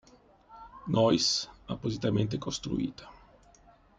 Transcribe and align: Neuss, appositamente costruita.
Neuss, 0.87 1.47
appositamente 1.67 2.39
costruita. 2.39 3.07